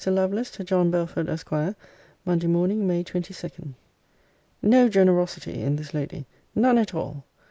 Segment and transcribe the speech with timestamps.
[0.03, 1.51] LOVELACE, TO JOHN BELFORD, ESQ.
[2.25, 3.75] MONDAY MORNING, MAY 22.
[4.63, 6.25] No generosity in this lady.
[6.55, 7.23] None at all.